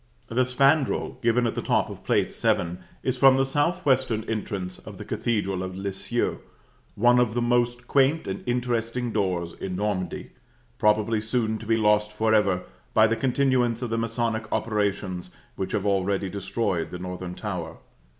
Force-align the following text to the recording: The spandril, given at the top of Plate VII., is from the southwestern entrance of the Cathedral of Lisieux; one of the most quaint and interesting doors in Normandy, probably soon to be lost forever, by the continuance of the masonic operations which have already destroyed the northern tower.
The 0.29 0.41
spandril, 0.45 1.21
given 1.21 1.45
at 1.45 1.53
the 1.53 1.61
top 1.61 1.87
of 1.91 2.03
Plate 2.03 2.33
VII., 2.35 2.77
is 3.03 3.19
from 3.19 3.37
the 3.37 3.45
southwestern 3.45 4.23
entrance 4.23 4.79
of 4.79 4.97
the 4.97 5.05
Cathedral 5.05 5.61
of 5.61 5.75
Lisieux; 5.75 6.39
one 6.95 7.19
of 7.19 7.35
the 7.35 7.39
most 7.39 7.85
quaint 7.87 8.25
and 8.25 8.41
interesting 8.47 9.11
doors 9.11 9.53
in 9.53 9.75
Normandy, 9.75 10.31
probably 10.79 11.21
soon 11.21 11.59
to 11.59 11.67
be 11.67 11.77
lost 11.77 12.11
forever, 12.11 12.63
by 12.95 13.05
the 13.05 13.15
continuance 13.15 13.83
of 13.83 13.91
the 13.91 13.97
masonic 13.99 14.51
operations 14.51 15.35
which 15.55 15.73
have 15.73 15.85
already 15.85 16.29
destroyed 16.29 16.89
the 16.89 16.97
northern 16.97 17.35
tower. 17.35 17.77